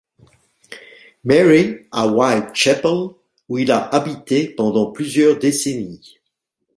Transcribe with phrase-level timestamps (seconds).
[1.23, 3.09] Mary à Whitechapel,
[3.49, 6.15] où il a habité pendant plusieurs décennies.